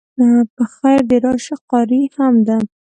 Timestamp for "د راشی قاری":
1.09-2.01